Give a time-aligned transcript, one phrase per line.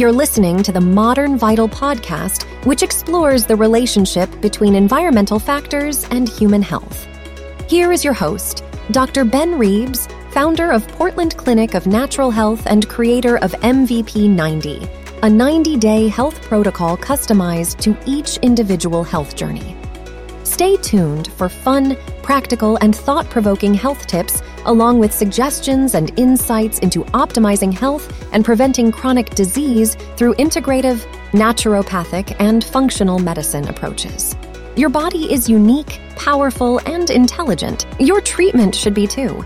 [0.00, 6.26] You're listening to the Modern Vital podcast, which explores the relationship between environmental factors and
[6.26, 7.06] human health.
[7.68, 9.26] Here is your host, Dr.
[9.26, 14.88] Ben Reebs, founder of Portland Clinic of Natural Health and creator of MVP 90,
[15.22, 19.79] a 90 day health protocol customized to each individual health journey.
[20.50, 26.80] Stay tuned for fun, practical, and thought provoking health tips, along with suggestions and insights
[26.80, 34.34] into optimizing health and preventing chronic disease through integrative, naturopathic, and functional medicine approaches.
[34.74, 37.86] Your body is unique, powerful, and intelligent.
[38.00, 39.44] Your treatment should be too.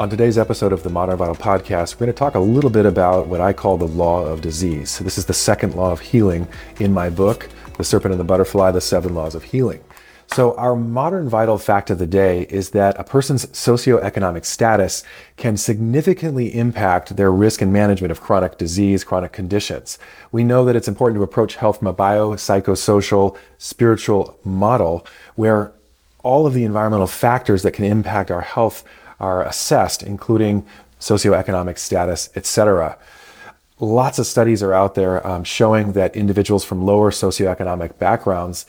[0.00, 2.86] On today's episode of the Modern Vital Podcast, we're going to talk a little bit
[2.86, 4.98] about what I call the law of disease.
[4.98, 8.70] This is the second law of healing in my book, The Serpent and the Butterfly
[8.70, 9.84] The Seven Laws of Healing.
[10.28, 15.04] So, our modern vital fact of the day is that a person's socioeconomic status
[15.36, 19.98] can significantly impact their risk and management of chronic disease, chronic conditions.
[20.32, 25.74] We know that it's important to approach health from a bio, psychosocial, spiritual model where
[26.22, 28.82] all of the environmental factors that can impact our health
[29.20, 30.66] are assessed, including
[30.98, 32.98] socioeconomic status, etc.
[33.78, 38.66] Lots of studies are out there um, showing that individuals from lower socioeconomic backgrounds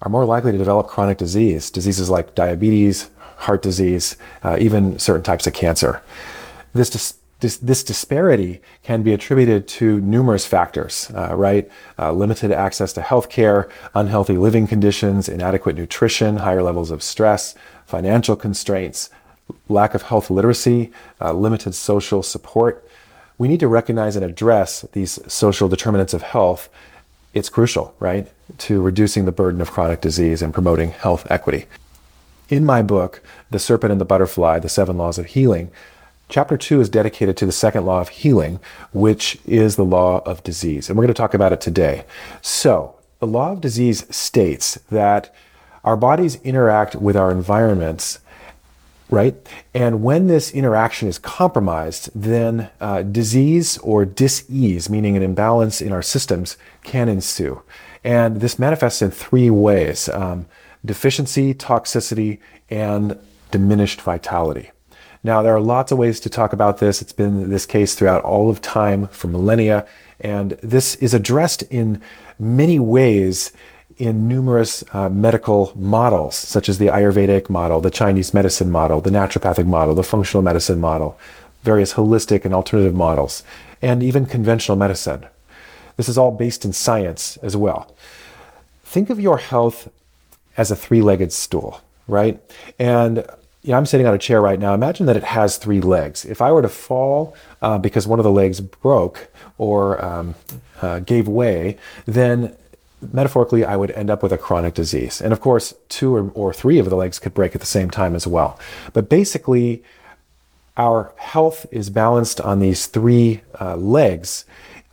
[0.00, 5.22] are more likely to develop chronic disease, diseases like diabetes, heart disease, uh, even certain
[5.22, 6.02] types of cancer.
[6.72, 11.70] This, dis- this, this, disparity can be attributed to numerous factors, uh, right?
[11.98, 17.54] Uh, limited access to health care, unhealthy living conditions, inadequate nutrition, higher levels of stress,
[17.84, 19.10] financial constraints,
[19.68, 22.86] lack of health literacy, uh, limited social support.
[23.38, 26.68] We need to recognize and address these social determinants of health
[27.34, 28.28] it's crucial, right,
[28.58, 31.66] to reducing the burden of chronic disease and promoting health equity.
[32.48, 35.70] In my book, The Serpent and the Butterfly The Seven Laws of Healing,
[36.28, 38.60] chapter two is dedicated to the second law of healing,
[38.92, 40.88] which is the law of disease.
[40.88, 42.04] And we're going to talk about it today.
[42.40, 45.34] So, the law of disease states that
[45.82, 48.20] our bodies interact with our environments
[49.14, 49.34] right?
[49.72, 55.92] And when this interaction is compromised, then uh, disease or disease, meaning an imbalance in
[55.92, 57.62] our systems, can ensue.
[58.02, 60.46] And this manifests in three ways um,
[60.84, 63.18] deficiency, toxicity, and
[63.50, 64.70] diminished vitality.
[65.22, 67.00] Now, there are lots of ways to talk about this.
[67.00, 69.86] It's been this case throughout all of time for millennia,
[70.20, 72.02] and this is addressed in
[72.38, 73.52] many ways
[73.96, 79.10] in numerous uh, medical models, such as the Ayurvedic model, the Chinese medicine model, the
[79.10, 81.18] naturopathic model, the functional medicine model,
[81.62, 83.42] various holistic and alternative models,
[83.80, 85.26] and even conventional medicine.
[85.96, 87.94] This is all based in science as well.
[88.84, 89.90] Think of your health
[90.56, 92.40] as a three legged stool, right?
[92.78, 93.24] And
[93.72, 94.74] I'm sitting on a chair right now.
[94.74, 96.24] Imagine that it has three legs.
[96.24, 100.34] If I were to fall uh, because one of the legs broke or um,
[100.82, 102.54] uh, gave way, then
[103.12, 105.20] metaphorically, I would end up with a chronic disease.
[105.20, 107.90] And of course, two or, or three of the legs could break at the same
[107.90, 108.58] time as well.
[108.92, 109.82] But basically,
[110.76, 114.44] our health is balanced on these three uh, legs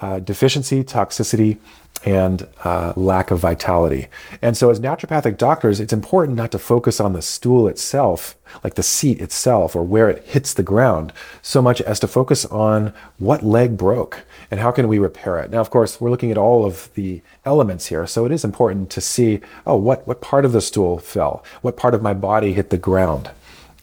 [0.00, 1.58] uh, deficiency, toxicity,
[2.04, 4.08] and uh, lack of vitality.
[4.40, 8.74] And so, as naturopathic doctors, it's important not to focus on the stool itself, like
[8.74, 11.12] the seat itself, or where it hits the ground,
[11.42, 15.50] so much as to focus on what leg broke and how can we repair it.
[15.50, 18.90] Now, of course, we're looking at all of the elements here, so it is important
[18.90, 22.52] to see, oh, what what part of the stool fell, what part of my body
[22.52, 23.30] hit the ground.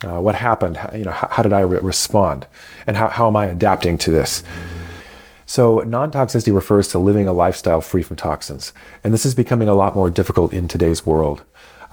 [0.03, 0.77] Uh, what happened?
[0.77, 2.45] How, you know, how, how did I re- respond,
[2.85, 4.43] and how, how am I adapting to this?
[5.49, 8.73] So, non toxicity refers to living a lifestyle free from toxins.
[9.01, 11.43] And this is becoming a lot more difficult in today's world.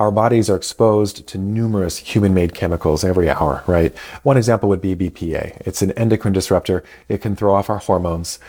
[0.01, 3.97] Our bodies are exposed to numerous human made chemicals every hour, right?
[4.25, 5.63] One example would be BPA.
[5.65, 6.83] It's an endocrine disruptor.
[7.09, 8.41] It can throw off our hormones.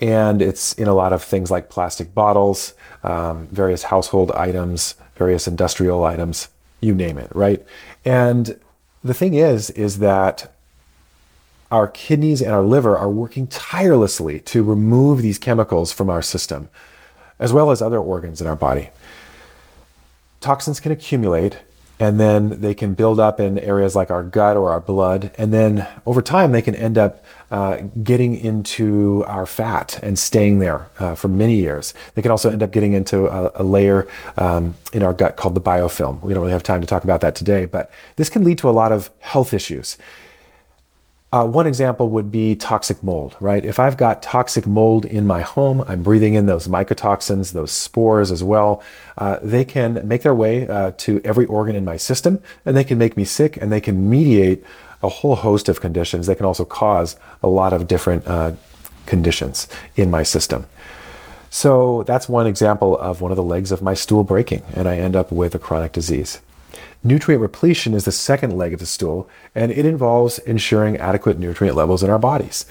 [0.00, 5.48] And it's in a lot of things like plastic bottles, um, various household items, various
[5.48, 6.48] industrial items,
[6.80, 7.64] you name it, right?
[8.04, 8.60] And
[9.02, 10.52] the thing is, is that
[11.72, 16.68] our kidneys and our liver are working tirelessly to remove these chemicals from our system,
[17.38, 18.90] as well as other organs in our body.
[20.40, 21.58] Toxins can accumulate
[21.98, 25.30] and then they can build up in areas like our gut or our blood.
[25.38, 30.58] And then over time, they can end up uh, getting into our fat and staying
[30.58, 31.94] there uh, for many years.
[32.14, 35.54] They can also end up getting into a, a layer um, in our gut called
[35.54, 36.20] the biofilm.
[36.22, 38.68] We don't really have time to talk about that today, but this can lead to
[38.68, 39.96] a lot of health issues.
[41.32, 43.64] Uh, one example would be toxic mold, right?
[43.64, 48.30] If I've got toxic mold in my home, I'm breathing in those mycotoxins, those spores
[48.30, 48.82] as well.
[49.16, 52.84] Uh, they can make their way uh, to every organ in my system and they
[52.84, 54.62] can make me sick and they can mediate
[55.02, 56.26] a whole host of conditions.
[56.26, 58.52] They can also cause a lot of different uh,
[59.06, 60.66] conditions in my system.
[61.48, 64.96] So that's one example of one of the legs of my stool breaking, and I
[64.96, 66.40] end up with a chronic disease.
[67.04, 71.76] Nutrient repletion is the second leg of the stool, and it involves ensuring adequate nutrient
[71.76, 72.64] levels in our bodies.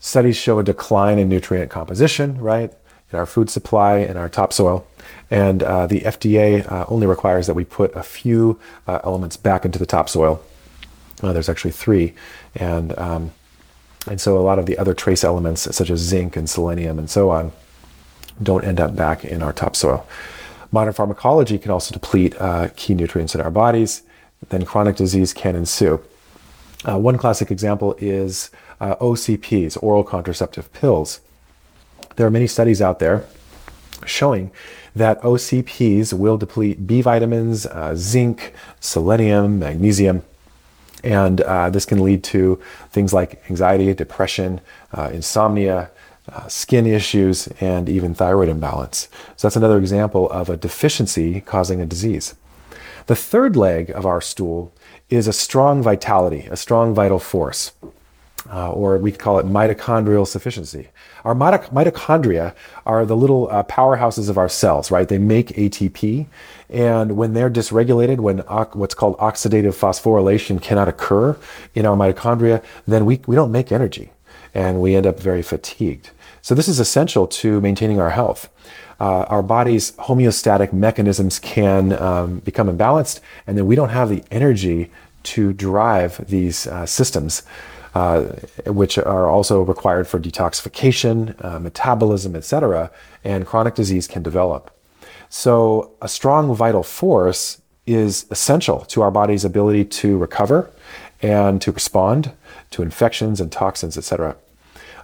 [0.00, 2.72] Studies show a decline in nutrient composition, right,
[3.12, 4.86] in our food supply, in our topsoil,
[5.30, 9.64] and uh, the FDA uh, only requires that we put a few uh, elements back
[9.64, 10.42] into the topsoil.
[11.22, 12.14] Uh, there's actually three,
[12.54, 13.32] and um,
[14.06, 17.10] and so a lot of the other trace elements, such as zinc and selenium and
[17.10, 17.52] so on,
[18.42, 20.06] don't end up back in our topsoil.
[20.70, 24.02] Modern pharmacology can also deplete uh, key nutrients in our bodies.
[24.50, 26.02] Then chronic disease can ensue.
[26.84, 28.50] Uh, one classic example is
[28.80, 31.20] uh, OCPs, oral contraceptive pills.
[32.16, 33.24] There are many studies out there
[34.06, 34.50] showing
[34.94, 40.22] that OCPs will deplete B vitamins, uh, zinc, selenium, magnesium,
[41.04, 42.60] and uh, this can lead to
[42.90, 44.60] things like anxiety, depression,
[44.92, 45.90] uh, insomnia,
[46.32, 49.08] uh, skin issues, and even thyroid imbalance.
[49.36, 52.34] So that's another example of a deficiency causing a disease.
[53.06, 54.72] The third leg of our stool
[55.08, 57.72] is a strong vitality, a strong vital force.
[58.50, 60.88] Uh, or we could call it mitochondrial sufficiency.
[61.24, 62.54] Our mitochondria
[62.86, 65.06] are the little uh, powerhouses of our cells, right?
[65.06, 66.26] They make ATP,
[66.70, 71.36] and when they're dysregulated, when what's called oxidative phosphorylation cannot occur
[71.74, 74.12] in our mitochondria, then we, we don't make energy,
[74.54, 76.10] and we end up very fatigued.
[76.42, 78.48] So this is essential to maintaining our health.
[79.00, 84.24] Uh, our body's homeostatic mechanisms can um, become imbalanced, and then we don't have the
[84.30, 84.90] energy
[85.22, 87.42] to drive these uh, systems,
[87.94, 88.22] uh,
[88.66, 92.90] which are also required for detoxification, uh, metabolism, etc.
[93.24, 94.70] And chronic disease can develop.
[95.28, 100.70] So, a strong vital force is essential to our body's ability to recover
[101.20, 102.32] and to respond
[102.70, 104.36] to infections and toxins, etc.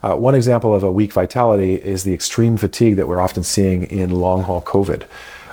[0.05, 3.85] Uh, one example of a weak vitality is the extreme fatigue that we're often seeing
[3.85, 5.05] in long haul COVID.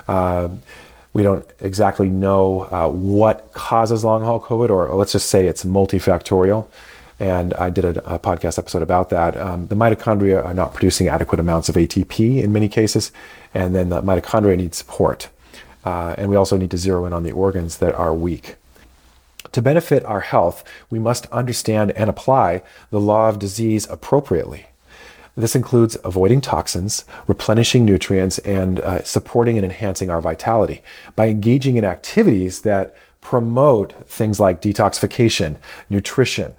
[0.06, 0.50] Uh,
[1.14, 5.64] we don't exactly know uh, what causes long haul COVID, or let's just say it's
[5.64, 6.66] multifactorial.
[7.18, 9.38] And I did a, a podcast episode about that.
[9.38, 13.10] Um, the mitochondria are not producing adequate amounts of ATP in many cases,
[13.54, 15.30] and then the mitochondria need support.
[15.82, 18.56] Uh, and we also need to zero in on the organs that are weak.
[19.50, 24.66] To benefit our health, we must understand and apply the law of disease appropriately.
[25.36, 30.82] This includes avoiding toxins, replenishing nutrients, and uh, supporting and enhancing our vitality
[31.16, 35.56] by engaging in activities that promote things like detoxification,
[35.88, 36.54] nutrition,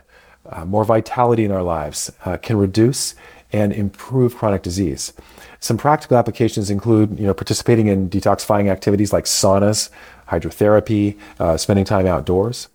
[0.49, 3.15] uh, more vitality in our lives, uh, can reduce
[3.51, 5.13] and improve chronic disease.
[5.59, 9.89] Some practical applications include, you know, participating in detoxifying activities like saunas,
[10.27, 12.69] hydrotherapy, uh, spending time outdoors.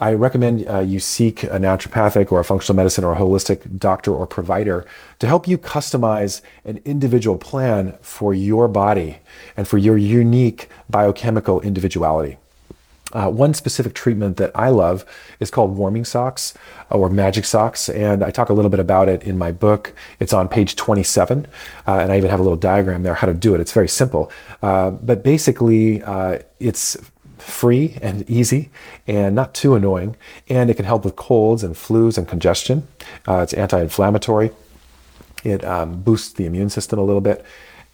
[0.00, 4.14] I recommend uh, you seek a naturopathic or a functional medicine or a holistic doctor
[4.14, 4.86] or provider
[5.18, 9.18] to help you customize an individual plan for your body
[9.58, 12.38] and for your unique biochemical individuality.
[13.12, 15.04] Uh, one specific treatment that I love
[15.40, 16.54] is called warming socks
[16.90, 19.92] or magic socks, and I talk a little bit about it in my book.
[20.20, 21.46] It's on page 27,
[21.88, 23.60] uh, and I even have a little diagram there how to do it.
[23.60, 24.30] It's very simple,
[24.62, 26.96] uh, but basically, uh, it's
[27.40, 28.70] free and easy
[29.06, 30.16] and not too annoying.
[30.48, 32.86] And it can help with colds and flus and congestion.
[33.26, 34.50] Uh, it's anti inflammatory.
[35.44, 37.44] It um, boosts the immune system a little bit.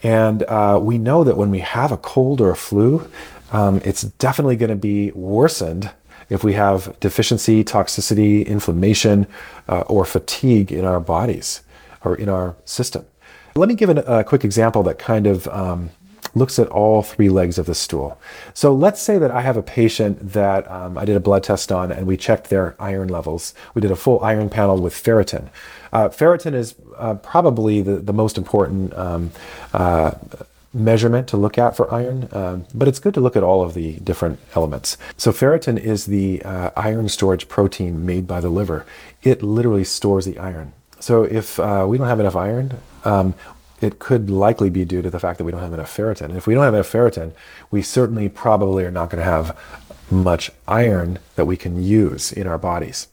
[0.03, 3.09] And uh, we know that when we have a cold or a flu,
[3.53, 5.91] um, it's definitely going to be worsened
[6.29, 9.27] if we have deficiency, toxicity, inflammation,
[9.69, 11.63] uh, or fatigue in our bodies
[12.05, 13.07] or in our system.
[13.55, 15.91] Let me give an, a quick example that kind of um,
[16.37, 18.21] looks at all three legs of the stool.
[18.53, 21.73] So let's say that I have a patient that um, I did a blood test
[21.73, 23.55] on and we checked their iron levels.
[23.75, 25.49] We did a full iron panel with ferritin.
[25.93, 29.31] Uh, ferritin is uh, probably the, the most important um,
[29.73, 30.13] uh,
[30.75, 33.73] measurement to look at for iron, um, but it's good to look at all of
[33.73, 34.99] the different elements.
[35.17, 38.85] So, ferritin is the uh, iron storage protein made by the liver.
[39.23, 40.75] It literally stores the iron.
[41.01, 43.35] So, if uh, we don't have enough iron, um,
[43.81, 46.27] it could likely be due to the fact that we don't have enough ferritin.
[46.27, 47.33] And if we don't have enough ferritin,
[47.71, 49.59] we certainly probably are not going to have
[50.11, 53.09] much iron that we can use in our bodies.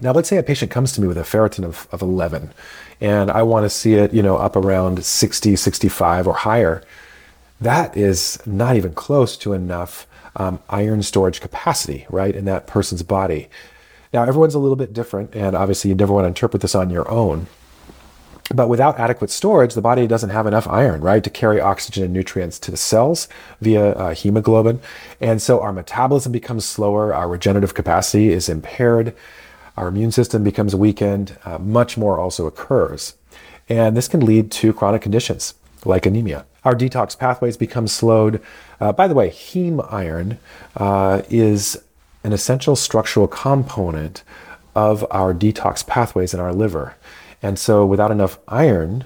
[0.00, 2.50] Now, let's say a patient comes to me with a ferritin of, of 11,
[3.00, 6.82] and I want to see it, you know, up around 60, 65 or higher.
[7.60, 13.04] That is not even close to enough um, iron storage capacity, right, in that person's
[13.04, 13.48] body.
[14.12, 16.90] Now, everyone's a little bit different, and obviously you never want to interpret this on
[16.90, 17.46] your own.
[18.52, 22.12] But without adequate storage, the body doesn't have enough iron, right, to carry oxygen and
[22.12, 23.26] nutrients to the cells
[23.60, 24.80] via uh, hemoglobin.
[25.18, 29.14] And so our metabolism becomes slower, our regenerative capacity is impaired.
[29.76, 33.14] our immune system becomes weakened, uh, much more also occurs.
[33.68, 36.46] And this can lead to chronic conditions like anemia.
[36.64, 38.40] Our detox pathways become slowed.
[38.80, 40.38] Uh, by the way, heme iron
[40.76, 41.82] uh, is
[42.22, 44.22] an essential structural component
[44.74, 46.94] of our detox pathways in our liver.
[47.44, 49.04] And so, without enough iron,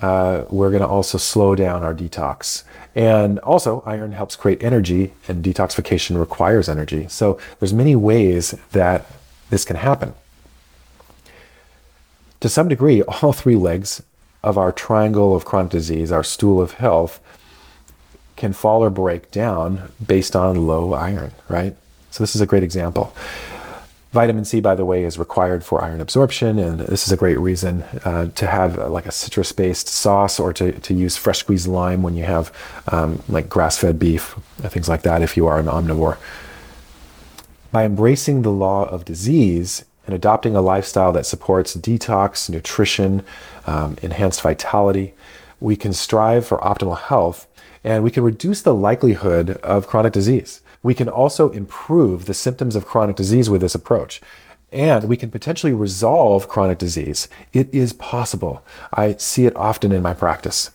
[0.00, 2.62] uh, we're going to also slow down our detox.
[2.94, 7.08] And also, iron helps create energy, and detoxification requires energy.
[7.08, 9.06] So, there's many ways that
[9.50, 10.14] this can happen.
[12.38, 14.00] To some degree, all three legs
[14.44, 17.18] of our triangle of chronic disease, our stool of health,
[18.36, 21.74] can fall or break down based on low iron, right?
[22.12, 23.12] So, this is a great example.
[24.14, 27.36] Vitamin C, by the way, is required for iron absorption, and this is a great
[27.36, 31.40] reason uh, to have uh, like a citrus based sauce or to, to use fresh
[31.40, 32.52] squeezed lime when you have
[32.92, 36.16] um, like grass fed beef, things like that, if you are an omnivore.
[37.72, 43.24] By embracing the law of disease and adopting a lifestyle that supports detox, nutrition,
[43.66, 45.14] um, enhanced vitality,
[45.58, 47.48] we can strive for optimal health
[47.82, 50.60] and we can reduce the likelihood of chronic disease.
[50.84, 54.20] We can also improve the symptoms of chronic disease with this approach.
[54.70, 57.26] And we can potentially resolve chronic disease.
[57.52, 58.62] It is possible.
[58.92, 60.70] I see it often in my practice.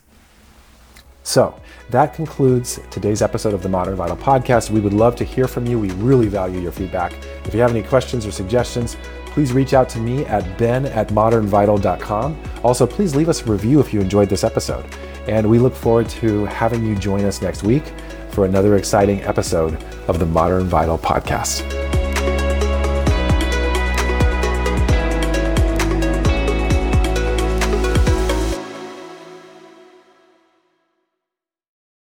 [1.22, 1.62] So,
[1.92, 4.72] that concludes today's episode of the Modern Vital Podcast.
[4.72, 5.78] We would love to hear from you.
[5.78, 7.14] We really value your feedback.
[7.46, 8.98] If you have any questions or suggestions,
[9.28, 12.42] please reach out to me at ben at modernvital.com.
[12.64, 14.86] Also, please leave us a review if you enjoyed this episode.
[15.28, 17.84] And we look forward to having you join us next week
[18.32, 21.79] for another exciting episode of the Modern Vital Podcast.